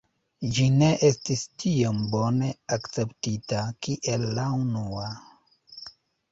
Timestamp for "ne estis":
0.77-1.43